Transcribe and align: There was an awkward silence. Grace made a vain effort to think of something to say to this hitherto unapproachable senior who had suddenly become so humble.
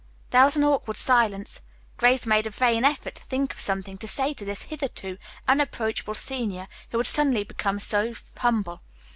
There 0.31 0.45
was 0.45 0.55
an 0.57 0.63
awkward 0.63 0.97
silence. 0.97 1.61
Grace 1.97 2.25
made 2.25 2.47
a 2.47 2.49
vain 2.49 2.83
effort 2.83 3.13
to 3.13 3.23
think 3.23 3.53
of 3.53 3.59
something 3.59 3.99
to 3.99 4.07
say 4.07 4.33
to 4.33 4.43
this 4.43 4.63
hitherto 4.63 5.19
unapproachable 5.47 6.15
senior 6.15 6.67
who 6.89 6.97
had 6.97 7.05
suddenly 7.05 7.43
become 7.43 7.79
so 7.79 8.15
humble. 8.35 8.81